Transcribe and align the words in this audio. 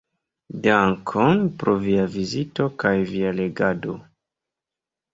Dankon 0.63 1.43
pro 1.61 1.77
via 1.85 2.07
vizito 2.15 2.69
kaj 2.85 2.97
via 3.13 3.37
legado. 3.45 4.01